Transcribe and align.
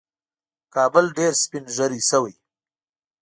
کابل 0.75 1.05
ډېر 1.17 1.33
سپین 1.43 1.63
ږیری 1.75 2.01
شوی 2.09 2.35